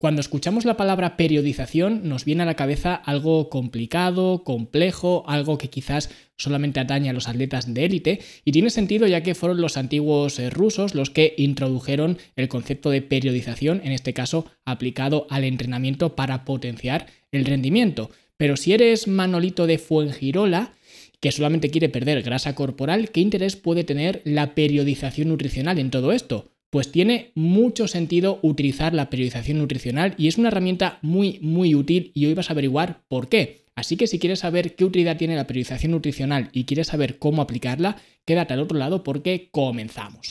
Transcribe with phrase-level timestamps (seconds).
[0.00, 5.68] Cuando escuchamos la palabra periodización nos viene a la cabeza algo complicado, complejo, algo que
[5.68, 9.76] quizás solamente atañe a los atletas de élite y tiene sentido ya que fueron los
[9.76, 15.44] antiguos eh, rusos los que introdujeron el concepto de periodización, en este caso aplicado al
[15.44, 18.08] entrenamiento para potenciar el rendimiento.
[18.38, 20.72] Pero si eres Manolito de Fuengirola,
[21.20, 26.12] que solamente quiere perder grasa corporal, ¿qué interés puede tener la periodización nutricional en todo
[26.12, 26.50] esto?
[26.70, 32.12] Pues tiene mucho sentido utilizar la periodización nutricional y es una herramienta muy, muy útil
[32.14, 33.64] y hoy vas a averiguar por qué.
[33.74, 37.42] Así que si quieres saber qué utilidad tiene la periodización nutricional y quieres saber cómo
[37.42, 40.28] aplicarla, quédate al otro lado porque comenzamos.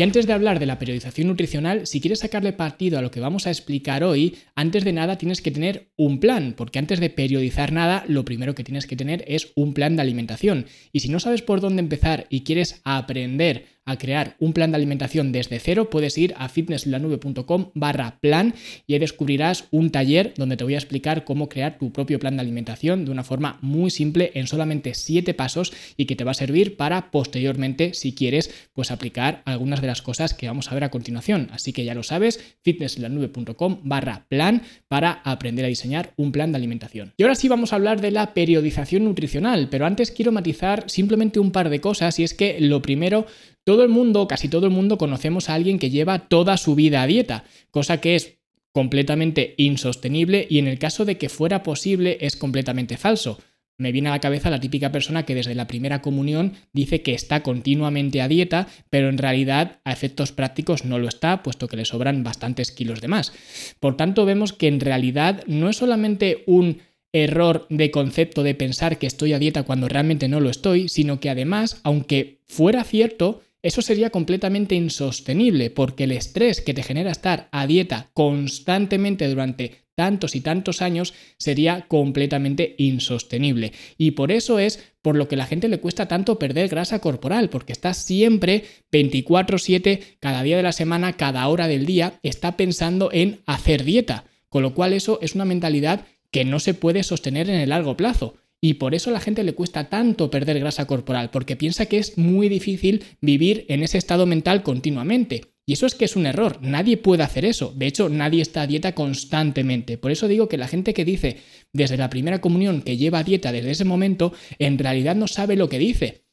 [0.00, 3.20] Y antes de hablar de la periodización nutricional, si quieres sacarle partido a lo que
[3.20, 7.10] vamos a explicar hoy, antes de nada tienes que tener un plan, porque antes de
[7.10, 10.64] periodizar nada, lo primero que tienes que tener es un plan de alimentación.
[10.90, 14.76] Y si no sabes por dónde empezar y quieres aprender a crear un plan de
[14.76, 18.54] alimentación desde cero, puedes ir a fitnesslanube.com barra plan
[18.86, 22.36] y ahí descubrirás un taller donde te voy a explicar cómo crear tu propio plan
[22.36, 26.30] de alimentación de una forma muy simple en solamente 7 pasos y que te va
[26.30, 30.74] a servir para posteriormente, si quieres, pues aplicar algunas de las cosas que vamos a
[30.74, 31.48] ver a continuación.
[31.52, 36.56] Así que ya lo sabes, fitnesslanube.com barra plan para aprender a diseñar un plan de
[36.56, 37.12] alimentación.
[37.16, 41.40] Y ahora sí vamos a hablar de la periodización nutricional, pero antes quiero matizar simplemente
[41.40, 43.26] un par de cosas y es que lo primero
[43.64, 47.02] todo el mundo, casi todo el mundo, conocemos a alguien que lleva toda su vida
[47.02, 48.38] a dieta, cosa que es
[48.72, 53.38] completamente insostenible y en el caso de que fuera posible es completamente falso.
[53.80, 57.14] Me viene a la cabeza la típica persona que desde la primera comunión dice que
[57.14, 61.78] está continuamente a dieta, pero en realidad a efectos prácticos no lo está, puesto que
[61.78, 63.32] le sobran bastantes kilos de más.
[63.80, 66.82] Por tanto, vemos que en realidad no es solamente un
[67.14, 71.18] error de concepto de pensar que estoy a dieta cuando realmente no lo estoy, sino
[71.18, 77.10] que además, aunque fuera cierto, eso sería completamente insostenible porque el estrés que te genera
[77.10, 83.72] estar a dieta constantemente durante tantos y tantos años sería completamente insostenible.
[83.98, 87.00] Y por eso es por lo que a la gente le cuesta tanto perder grasa
[87.00, 92.56] corporal, porque está siempre 24/7, cada día de la semana, cada hora del día, está
[92.56, 94.24] pensando en hacer dieta.
[94.48, 97.96] Con lo cual eso es una mentalidad que no se puede sostener en el largo
[97.96, 98.36] plazo.
[98.60, 101.98] Y por eso a la gente le cuesta tanto perder grasa corporal, porque piensa que
[101.98, 105.49] es muy difícil vivir en ese estado mental continuamente.
[105.70, 107.72] Y eso es que es un error, nadie puede hacer eso.
[107.76, 109.98] De hecho, nadie está a dieta constantemente.
[109.98, 111.36] Por eso digo que la gente que dice
[111.72, 115.68] desde la primera comunión que lleva dieta desde ese momento, en realidad no sabe lo
[115.68, 116.24] que dice.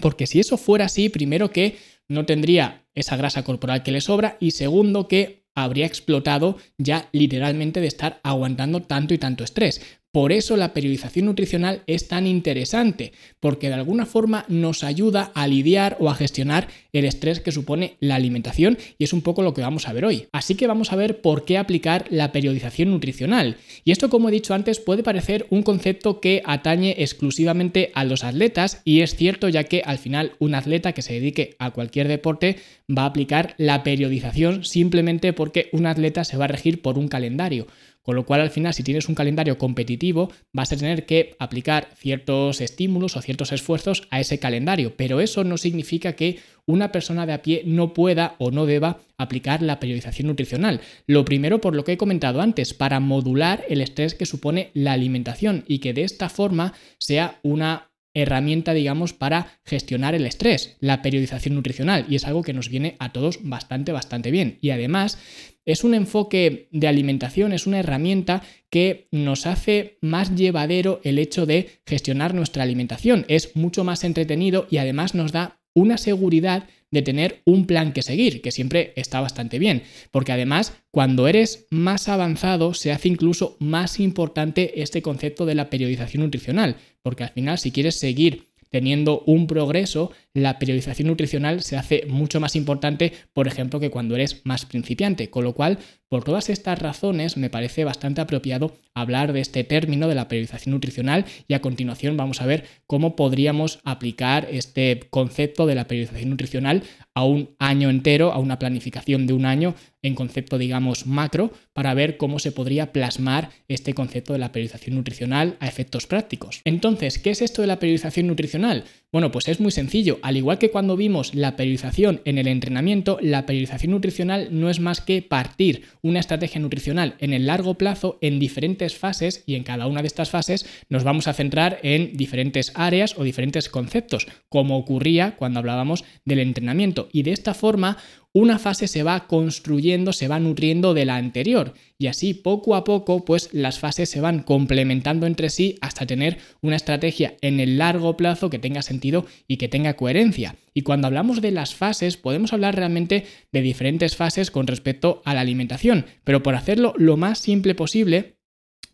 [0.00, 1.76] Porque si eso fuera así, primero que
[2.08, 7.82] no tendría esa grasa corporal que le sobra y segundo que habría explotado ya literalmente
[7.82, 9.82] de estar aguantando tanto y tanto estrés.
[10.12, 15.46] Por eso la periodización nutricional es tan interesante, porque de alguna forma nos ayuda a
[15.46, 19.54] lidiar o a gestionar el estrés que supone la alimentación y es un poco lo
[19.54, 20.26] que vamos a ver hoy.
[20.32, 23.56] Así que vamos a ver por qué aplicar la periodización nutricional.
[23.84, 28.24] Y esto, como he dicho antes, puede parecer un concepto que atañe exclusivamente a los
[28.24, 32.08] atletas y es cierto ya que al final un atleta que se dedique a cualquier
[32.08, 32.56] deporte
[32.90, 37.06] va a aplicar la periodización simplemente porque un atleta se va a regir por un
[37.06, 37.68] calendario.
[38.10, 41.90] Con lo cual, al final, si tienes un calendario competitivo, vas a tener que aplicar
[41.94, 44.96] ciertos estímulos o ciertos esfuerzos a ese calendario.
[44.96, 48.98] Pero eso no significa que una persona de a pie no pueda o no deba
[49.16, 50.80] aplicar la periodización nutricional.
[51.06, 54.90] Lo primero, por lo que he comentado antes, para modular el estrés que supone la
[54.90, 57.89] alimentación y que de esta forma sea una
[58.22, 62.96] herramienta, digamos, para gestionar el estrés, la periodización nutricional, y es algo que nos viene
[62.98, 64.58] a todos bastante, bastante bien.
[64.60, 65.18] Y además,
[65.64, 71.46] es un enfoque de alimentación, es una herramienta que nos hace más llevadero el hecho
[71.46, 73.24] de gestionar nuestra alimentación.
[73.28, 78.02] Es mucho más entretenido y además nos da una seguridad de tener un plan que
[78.02, 83.56] seguir, que siempre está bastante bien, porque además cuando eres más avanzado se hace incluso
[83.60, 89.22] más importante este concepto de la periodización nutricional, porque al final si quieres seguir teniendo
[89.26, 94.42] un progreso, la periodización nutricional se hace mucho más importante, por ejemplo, que cuando eres
[94.44, 95.30] más principiante.
[95.30, 95.78] Con lo cual,
[96.08, 100.74] por todas estas razones, me parece bastante apropiado hablar de este término de la periodización
[100.74, 106.30] nutricional y a continuación vamos a ver cómo podríamos aplicar este concepto de la periodización
[106.30, 106.82] nutricional
[107.14, 111.94] a un año entero, a una planificación de un año en concepto, digamos, macro, para
[111.94, 116.60] ver cómo se podría plasmar este concepto de la periodización nutricional a efectos prácticos.
[116.64, 118.84] Entonces, ¿qué es esto de la periodización nutricional?
[119.12, 120.20] Bueno, pues es muy sencillo.
[120.22, 124.78] Al igual que cuando vimos la periodización en el entrenamiento, la periodización nutricional no es
[124.78, 129.64] más que partir una estrategia nutricional en el largo plazo en diferentes fases y en
[129.64, 134.28] cada una de estas fases nos vamos a centrar en diferentes áreas o diferentes conceptos,
[134.48, 137.08] como ocurría cuando hablábamos del entrenamiento.
[137.12, 137.96] Y de esta forma
[138.32, 142.84] una fase se va construyendo, se va nutriendo de la anterior y así poco a
[142.84, 147.78] poco pues las fases se van complementando entre sí hasta tener una estrategia en el
[147.78, 150.56] largo plazo que tenga sentido y que tenga coherencia.
[150.74, 155.34] Y cuando hablamos de las fases podemos hablar realmente de diferentes fases con respecto a
[155.34, 158.36] la alimentación, pero por hacerlo lo más simple posible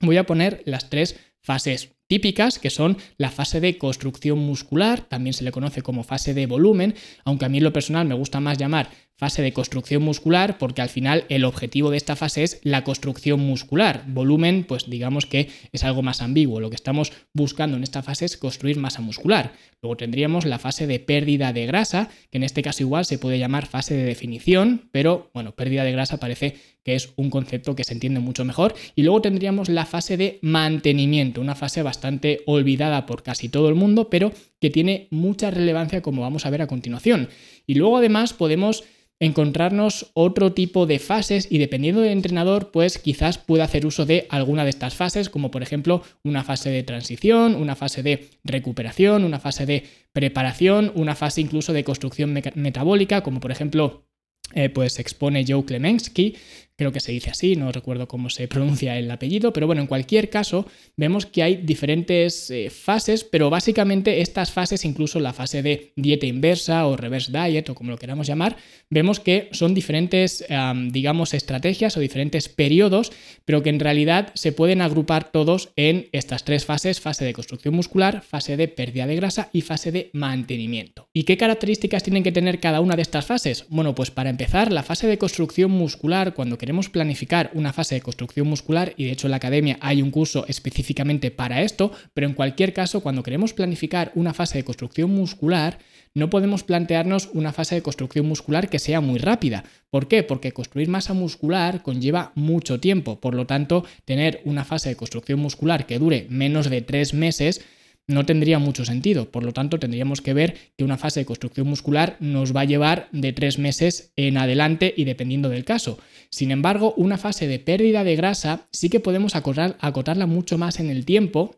[0.01, 5.33] voy a poner las tres fases típicas, que son la fase de construcción muscular, también
[5.33, 6.95] se le conoce como fase de volumen,
[7.25, 10.83] aunque a mí en lo personal me gusta más llamar fase de construcción muscular porque
[10.83, 14.05] al final el objetivo de esta fase es la construcción muscular.
[14.09, 16.61] Volumen, pues digamos que es algo más ambiguo.
[16.61, 19.53] Lo que estamos buscando en esta fase es construir masa muscular.
[19.83, 23.39] Luego tendríamos la fase de pérdida de grasa, que en este caso igual se puede
[23.39, 27.83] llamar fase de definición, pero bueno, pérdida de grasa parece que es un concepto que
[27.83, 28.75] se entiende mucho mejor.
[28.95, 33.75] Y luego tendríamos la fase de mantenimiento, una fase bastante olvidada por casi todo el
[33.75, 37.29] mundo, pero que tiene mucha relevancia como vamos a ver a continuación.
[37.67, 38.85] Y luego además podemos
[39.19, 44.27] encontrarnos otro tipo de fases y dependiendo del entrenador, pues quizás pueda hacer uso de
[44.29, 49.25] alguna de estas fases, como por ejemplo una fase de transición, una fase de recuperación,
[49.25, 54.07] una fase de preparación, una fase incluso de construcción metabólica, como por ejemplo
[54.55, 56.37] eh, pues expone Joe Klemensky,
[56.77, 59.89] creo que se dice así, no recuerdo cómo se pronuncia el apellido, pero bueno, en
[59.89, 65.63] cualquier caso, vemos que hay diferentes eh, fases, pero básicamente estas fases, incluso la fase
[65.63, 68.57] de dieta inversa o reverse diet o como lo queramos llamar,
[68.91, 70.45] vemos que son diferentes,
[70.91, 73.13] digamos, estrategias o diferentes periodos,
[73.45, 77.75] pero que en realidad se pueden agrupar todos en estas tres fases, fase de construcción
[77.75, 81.09] muscular, fase de pérdida de grasa y fase de mantenimiento.
[81.13, 83.67] ¿Y qué características tienen que tener cada una de estas fases?
[83.69, 88.01] Bueno, pues para empezar, la fase de construcción muscular, cuando queremos planificar una fase de
[88.01, 92.27] construcción muscular, y de hecho en la academia hay un curso específicamente para esto, pero
[92.27, 95.79] en cualquier caso, cuando queremos planificar una fase de construcción muscular,
[96.13, 99.63] no podemos plantearnos una fase de construcción muscular que sea muy rápida.
[99.91, 100.25] ¿Por qué?
[100.25, 103.21] Porque construir masa muscular conlleva mucho tiempo.
[103.21, 107.61] Por lo tanto, tener una fase de construcción muscular que dure menos de tres meses
[108.09, 109.31] no tendría mucho sentido.
[109.31, 112.67] Por lo tanto, tendríamos que ver que una fase de construcción muscular nos va a
[112.67, 115.99] llevar de tres meses en adelante y dependiendo del caso.
[116.31, 120.91] Sin embargo, una fase de pérdida de grasa sí que podemos acotarla mucho más en
[120.91, 121.57] el tiempo,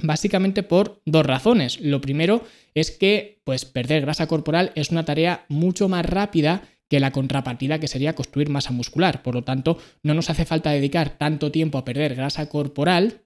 [0.00, 1.80] básicamente por dos razones.
[1.80, 2.44] Lo primero
[2.74, 7.80] es que pues, perder grasa corporal es una tarea mucho más rápida que la contrapartida
[7.80, 9.22] que sería construir masa muscular.
[9.22, 13.22] Por lo tanto, no nos hace falta dedicar tanto tiempo a perder grasa corporal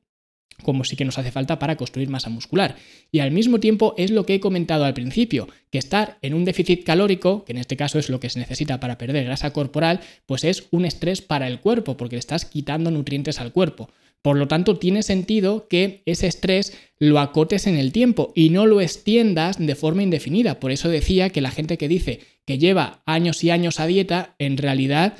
[0.62, 2.76] como sí que nos hace falta para construir masa muscular.
[3.10, 6.44] Y al mismo tiempo es lo que he comentado al principio, que estar en un
[6.44, 10.00] déficit calórico, que en este caso es lo que se necesita para perder grasa corporal,
[10.26, 13.90] pues es un estrés para el cuerpo, porque le estás quitando nutrientes al cuerpo.
[14.22, 18.66] Por lo tanto, tiene sentido que ese estrés lo acotes en el tiempo y no
[18.66, 20.60] lo extiendas de forma indefinida.
[20.60, 24.34] Por eso decía que la gente que dice que lleva años y años a dieta,
[24.38, 25.14] en realidad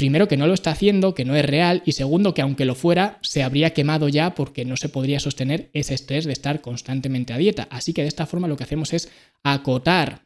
[0.00, 2.74] primero que no lo está haciendo, que no es real, y segundo que aunque lo
[2.74, 7.34] fuera, se habría quemado ya porque no se podría sostener ese estrés de estar constantemente
[7.34, 7.68] a dieta.
[7.70, 9.10] Así que de esta forma lo que hacemos es
[9.44, 10.22] acotar,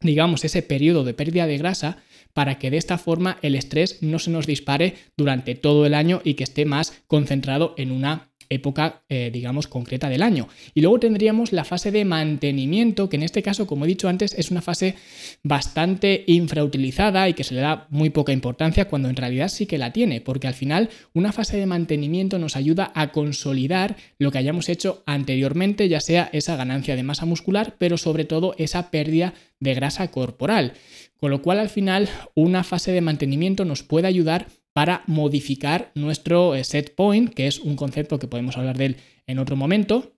[0.00, 1.96] digamos, ese periodo de pérdida de grasa
[2.34, 6.20] para que de esta forma el estrés no se nos dispare durante todo el año
[6.22, 10.48] y que esté más concentrado en una época, eh, digamos, concreta del año.
[10.74, 14.34] Y luego tendríamos la fase de mantenimiento, que en este caso, como he dicho antes,
[14.34, 14.96] es una fase
[15.42, 19.78] bastante infrautilizada y que se le da muy poca importancia cuando en realidad sí que
[19.78, 24.38] la tiene, porque al final una fase de mantenimiento nos ayuda a consolidar lo que
[24.38, 29.32] hayamos hecho anteriormente, ya sea esa ganancia de masa muscular, pero sobre todo esa pérdida
[29.60, 30.74] de grasa corporal.
[31.18, 36.54] Con lo cual al final una fase de mantenimiento nos puede ayudar para modificar nuestro
[36.54, 38.96] eh, set point, que es un concepto que podemos hablar de él
[39.26, 40.14] en otro momento.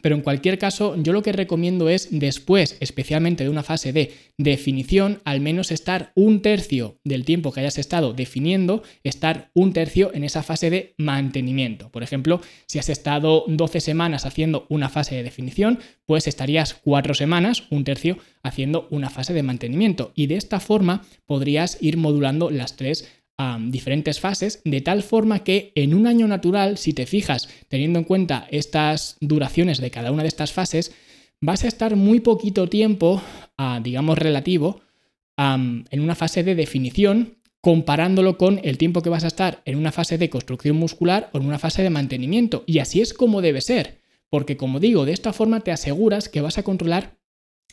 [0.00, 4.12] Pero en cualquier caso, yo lo que recomiendo es después, especialmente de una fase de
[4.38, 10.10] definición, al menos estar un tercio del tiempo que hayas estado definiendo, estar un tercio
[10.14, 11.90] en esa fase de mantenimiento.
[11.90, 17.14] Por ejemplo, si has estado 12 semanas haciendo una fase de definición, pues estarías 4
[17.14, 20.12] semanas, un tercio, haciendo una fase de mantenimiento.
[20.14, 23.08] Y de esta forma podrías ir modulando las tres
[23.70, 28.04] diferentes fases, de tal forma que en un año natural, si te fijas, teniendo en
[28.04, 30.92] cuenta estas duraciones de cada una de estas fases,
[31.40, 33.20] vas a estar muy poquito tiempo,
[33.82, 34.80] digamos relativo,
[35.36, 39.90] en una fase de definición, comparándolo con el tiempo que vas a estar en una
[39.90, 42.62] fase de construcción muscular o en una fase de mantenimiento.
[42.66, 44.02] Y así es como debe ser.
[44.32, 47.18] porque como digo, de esta forma te aseguras que vas a controlar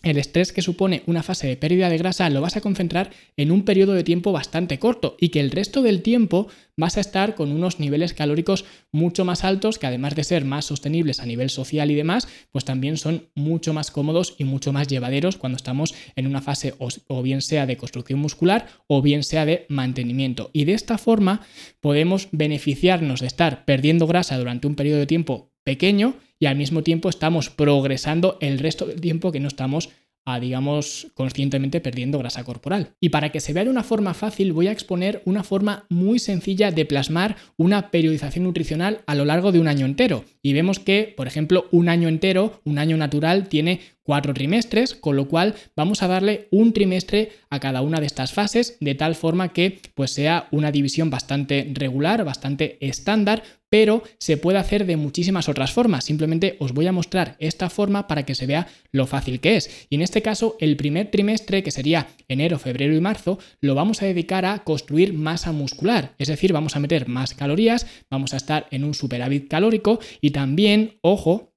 [0.01, 3.51] el estrés que supone una fase de pérdida de grasa lo vas a concentrar en
[3.51, 7.36] un periodo de tiempo bastante corto y que el resto del tiempo vas a estar
[7.36, 8.63] con unos niveles calóricos
[8.94, 12.63] mucho más altos que además de ser más sostenibles a nivel social y demás, pues
[12.63, 17.22] también son mucho más cómodos y mucho más llevaderos cuando estamos en una fase o,
[17.22, 20.50] bien sea de construcción muscular o bien sea de mantenimiento.
[20.53, 21.41] Y de esta forma
[21.82, 26.82] podemos beneficiarnos de estar perdiendo grasa durante un periodo de tiempo pequeño y al mismo
[26.82, 29.92] tiempo estamos progresando el resto del tiempo que no estamos
[30.26, 32.94] a, digamos, conscientemente perdiendo grasa corporal.
[33.00, 36.18] Y para que se vea de una forma fácil, voy a exponer una forma muy
[36.18, 40.26] sencilla de plasmar una periodización nutricional a lo largo de un año entero.
[40.42, 45.16] Y vemos que, por ejemplo, un año entero, un año natural, tiene cuatro trimestres, con
[45.16, 49.14] lo cual vamos a darle un trimestre a cada una de estas fases, de tal
[49.14, 54.98] forma que pues sea una división bastante regular, bastante estándar, pero se puede hacer de
[54.98, 56.06] muchísimas otras formas.
[56.06, 59.88] Simplemente os voy a mostrar esta forma para que se vea lo fácil que es.
[59.90, 64.02] Y en este caso, el primer trimestre, que sería enero, febrero y marzo, lo vamos
[64.02, 66.14] a dedicar a construir masa muscular.
[66.18, 70.32] Es decir, vamos a meter más calorías, vamos a estar en un superávit calórico y
[70.32, 71.49] también, ojo,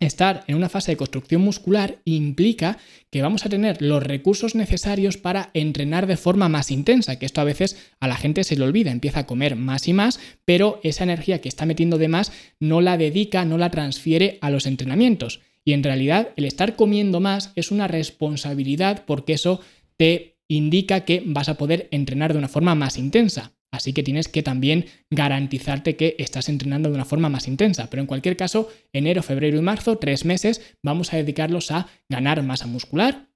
[0.00, 2.78] Estar en una fase de construcción muscular implica
[3.10, 7.40] que vamos a tener los recursos necesarios para entrenar de forma más intensa, que esto
[7.40, 10.80] a veces a la gente se le olvida, empieza a comer más y más, pero
[10.82, 14.66] esa energía que está metiendo de más no la dedica, no la transfiere a los
[14.66, 15.40] entrenamientos.
[15.64, 19.60] Y en realidad el estar comiendo más es una responsabilidad porque eso
[19.96, 23.52] te indica que vas a poder entrenar de una forma más intensa.
[23.74, 27.90] Así que tienes que también garantizarte que estás entrenando de una forma más intensa.
[27.90, 32.42] Pero en cualquier caso, enero, febrero y marzo, tres meses, vamos a dedicarlos a ganar
[32.44, 33.26] masa muscular.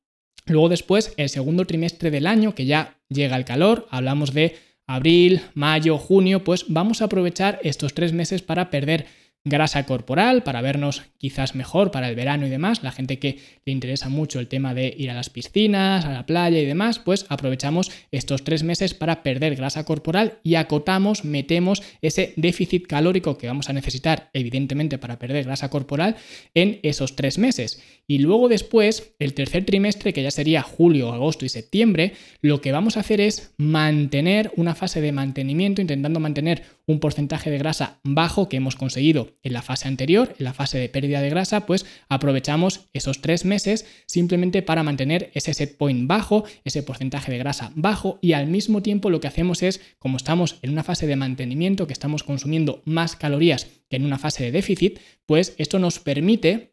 [0.46, 5.42] Luego después, el segundo trimestre del año, que ya llega el calor, hablamos de abril,
[5.54, 9.06] mayo, junio, pues vamos a aprovechar estos tres meses para perder
[9.44, 13.72] grasa corporal para vernos quizás mejor para el verano y demás, la gente que le
[13.72, 17.26] interesa mucho el tema de ir a las piscinas, a la playa y demás, pues
[17.28, 23.46] aprovechamos estos tres meses para perder grasa corporal y acotamos, metemos ese déficit calórico que
[23.46, 26.16] vamos a necesitar evidentemente para perder grasa corporal
[26.54, 27.82] en esos tres meses.
[28.06, 32.72] Y luego después, el tercer trimestre, que ya sería julio, agosto y septiembre, lo que
[32.72, 38.00] vamos a hacer es mantener una fase de mantenimiento, intentando mantener un porcentaje de grasa
[38.02, 41.66] bajo que hemos conseguido en la fase anterior, en la fase de pérdida de grasa,
[41.66, 47.38] pues aprovechamos esos tres meses simplemente para mantener ese set point bajo, ese porcentaje de
[47.38, 51.06] grasa bajo y al mismo tiempo lo que hacemos es, como estamos en una fase
[51.06, 55.78] de mantenimiento, que estamos consumiendo más calorías que en una fase de déficit, pues esto
[55.78, 56.72] nos permite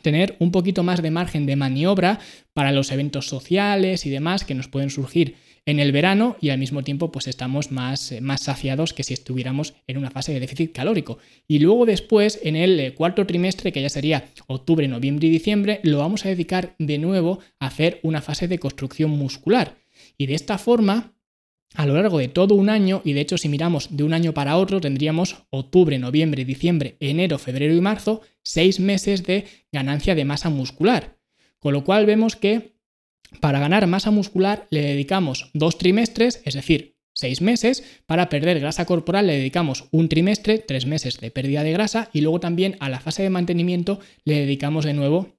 [0.00, 2.18] tener un poquito más de margen de maniobra
[2.54, 5.36] para los eventos sociales y demás que nos pueden surgir
[5.66, 9.14] en el verano y al mismo tiempo pues estamos más, eh, más saciados que si
[9.14, 11.18] estuviéramos en una fase de déficit calórico.
[11.46, 15.80] Y luego después en el eh, cuarto trimestre, que ya sería octubre, noviembre y diciembre,
[15.82, 19.76] lo vamos a dedicar de nuevo a hacer una fase de construcción muscular.
[20.16, 21.14] Y de esta forma
[21.74, 24.34] a lo largo de todo un año, y de hecho si miramos de un año
[24.34, 30.24] para otro, tendríamos octubre, noviembre, diciembre, enero, febrero y marzo, seis meses de ganancia de
[30.24, 31.18] masa muscular.
[31.60, 32.74] Con lo cual vemos que
[33.38, 37.84] para ganar masa muscular le dedicamos dos trimestres, es decir, seis meses.
[38.06, 42.22] Para perder grasa corporal le dedicamos un trimestre, tres meses de pérdida de grasa, y
[42.22, 45.38] luego también a la fase de mantenimiento le dedicamos de nuevo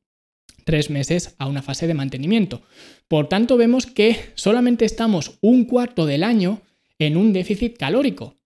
[0.64, 2.62] tres meses a una fase de mantenimiento.
[3.08, 6.62] Por tanto, vemos que solamente estamos un cuarto del año
[7.00, 8.38] en un déficit calórico.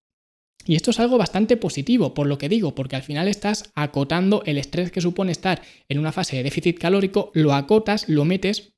[0.68, 4.42] Y esto es algo bastante positivo, por lo que digo, porque al final estás acotando
[4.46, 8.75] el estrés que supone estar en una fase de déficit calórico, lo acotas, lo metes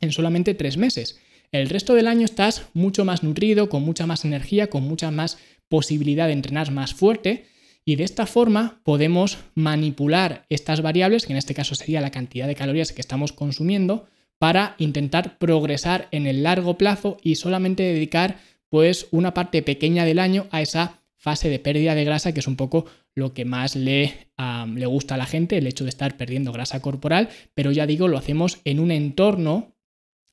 [0.00, 1.18] en solamente tres meses.
[1.52, 5.38] El resto del año estás mucho más nutrido, con mucha más energía, con mucha más
[5.68, 7.46] posibilidad de entrenar más fuerte
[7.88, 12.46] y de esta forma podemos manipular estas variables, que en este caso sería la cantidad
[12.46, 14.06] de calorías que estamos consumiendo,
[14.38, 18.36] para intentar progresar en el largo plazo y solamente dedicar
[18.68, 22.46] pues una parte pequeña del año a esa fase de pérdida de grasa, que es
[22.46, 24.28] un poco lo que más le,
[24.74, 28.06] le gusta a la gente, el hecho de estar perdiendo grasa corporal, pero ya digo,
[28.06, 29.77] lo hacemos en un entorno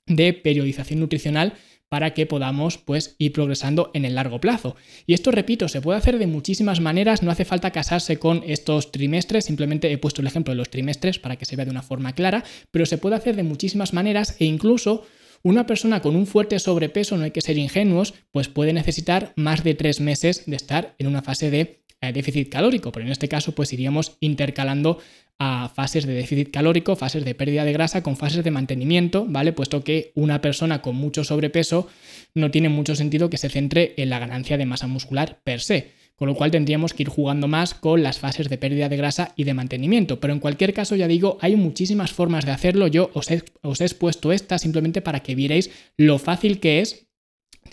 [0.07, 1.53] de periodización nutricional
[1.89, 4.75] para que podamos pues ir progresando en el largo plazo.
[5.05, 8.91] Y esto, repito, se puede hacer de muchísimas maneras, no hace falta casarse con estos
[8.91, 11.83] trimestres, simplemente he puesto el ejemplo de los trimestres para que se vea de una
[11.83, 15.05] forma clara, pero se puede hacer de muchísimas maneras e incluso
[15.43, 19.63] una persona con un fuerte sobrepeso, no hay que ser ingenuos, pues puede necesitar más
[19.63, 23.53] de tres meses de estar en una fase de déficit calórico, pero en este caso
[23.53, 25.00] pues iríamos intercalando
[25.38, 29.51] a fases de déficit calórico, fases de pérdida de grasa con fases de mantenimiento, ¿vale?
[29.51, 31.88] Puesto que una persona con mucho sobrepeso
[32.33, 35.93] no tiene mucho sentido que se centre en la ganancia de masa muscular per se.
[36.15, 39.33] con lo cual tendríamos que ir jugando más con las fases de pérdida de grasa
[39.35, 40.19] y de mantenimiento.
[40.19, 42.88] Pero en cualquier caso, ya digo, hay muchísimas formas de hacerlo.
[42.88, 47.04] Yo os he, os he expuesto esta simplemente para que vierais lo fácil que es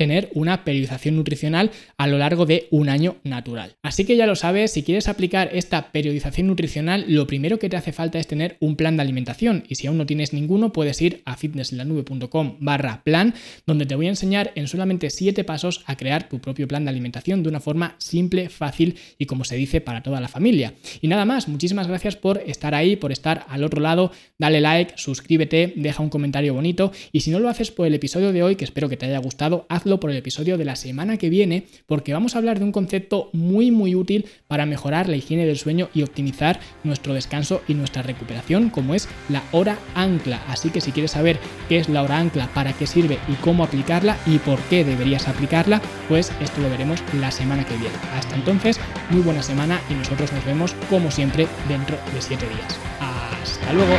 [0.03, 3.77] tener una periodización nutricional a lo largo de un año natural.
[3.85, 7.77] Así que ya lo sabes, si quieres aplicar esta periodización nutricional, lo primero que te
[7.77, 11.01] hace falta es tener un plan de alimentación y si aún no tienes ninguno, puedes
[11.01, 15.97] ir a fitnesslanube.com barra plan, donde te voy a enseñar en solamente 7 pasos a
[15.97, 19.81] crear tu propio plan de alimentación de una forma simple, fácil y como se dice
[19.81, 20.75] para toda la familia.
[21.01, 24.95] Y nada más, muchísimas gracias por estar ahí, por estar al otro lado, dale like,
[24.97, 28.57] suscríbete, deja un comentario bonito y si no lo haces por el episodio de hoy,
[28.57, 29.65] que espero que te haya gustado,
[30.01, 33.31] por el episodio de la semana que viene, porque vamos a hablar de un concepto
[33.33, 38.03] muy muy útil para mejorar la higiene del sueño y optimizar nuestro descanso y nuestra
[38.03, 40.43] recuperación, como es la hora ancla.
[40.49, 43.65] Así que si quieres saber qué es la hora ancla, para qué sirve y cómo
[43.65, 47.95] aplicarla y por qué deberías aplicarla, pues esto lo veremos la semana que viene.
[48.15, 48.79] Hasta entonces,
[49.11, 52.79] muy buena semana y nosotros nos vemos como siempre dentro de 7 días.
[53.01, 53.95] Hasta luego.